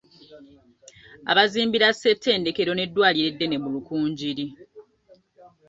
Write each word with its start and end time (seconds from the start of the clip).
Abazimbira 1.31 1.87
ssettendekero 1.93 2.71
n'eddwaliro 2.73 3.27
eddene 3.31 3.57
mu 3.63 3.69
Rukungiri. 3.73 4.45